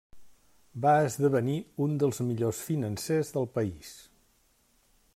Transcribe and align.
Va 0.85 0.93
esdevenir 1.09 1.57
uns 1.87 2.01
dels 2.05 2.21
millors 2.31 2.65
financers 2.71 3.33
del 3.39 3.49
país. 3.59 3.93